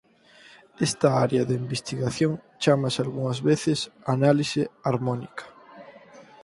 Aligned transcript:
Esta 0.87 1.09
área 1.25 1.43
de 1.49 1.55
investigación 1.63 2.31
chámase 2.63 2.99
algunhas 3.01 3.39
veces 3.49 3.79
Análise 4.15 4.61
harmónica. 4.87 5.45